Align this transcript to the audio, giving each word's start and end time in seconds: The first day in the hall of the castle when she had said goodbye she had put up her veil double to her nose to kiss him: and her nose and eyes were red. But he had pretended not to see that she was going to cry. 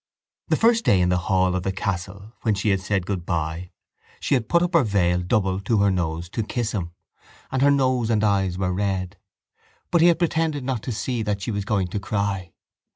The 0.47 0.55
first 0.55 0.83
day 0.83 0.99
in 0.99 1.09
the 1.09 1.19
hall 1.29 1.55
of 1.55 1.61
the 1.61 1.71
castle 1.71 2.33
when 2.41 2.55
she 2.55 2.69
had 2.69 2.81
said 2.81 3.05
goodbye 3.05 3.69
she 4.19 4.33
had 4.33 4.49
put 4.49 4.63
up 4.63 4.73
her 4.73 4.83
veil 4.83 5.21
double 5.21 5.59
to 5.59 5.77
her 5.77 5.91
nose 5.91 6.27
to 6.29 6.41
kiss 6.41 6.71
him: 6.71 6.89
and 7.51 7.61
her 7.61 7.69
nose 7.69 8.09
and 8.09 8.23
eyes 8.23 8.57
were 8.57 8.73
red. 8.73 9.17
But 9.91 10.01
he 10.01 10.07
had 10.07 10.17
pretended 10.17 10.63
not 10.63 10.81
to 10.81 10.91
see 10.91 11.21
that 11.21 11.39
she 11.43 11.51
was 11.51 11.65
going 11.65 11.89
to 11.89 11.99
cry. 11.99 12.51